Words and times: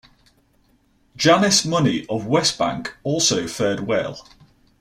Janice 1.15 1.63
Money 1.63 2.07
of 2.09 2.23
Westbank 2.23 2.91
also 3.03 3.45
fared 3.45 3.81
well. 3.81 4.27